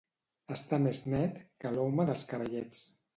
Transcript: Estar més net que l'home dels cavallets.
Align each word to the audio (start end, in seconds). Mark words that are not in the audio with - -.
Estar 0.53 0.79
més 0.85 1.01
net 1.15 1.37
que 1.65 1.73
l'home 1.75 2.07
dels 2.11 2.25
cavallets. 2.33 2.81